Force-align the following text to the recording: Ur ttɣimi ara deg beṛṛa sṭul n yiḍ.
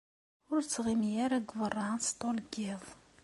Ur 0.53 0.59
ttɣimi 0.63 1.11
ara 1.25 1.37
deg 1.41 1.51
beṛṛa 1.59 1.87
sṭul 2.09 2.35
n 2.45 2.47
yiḍ. 2.57 2.83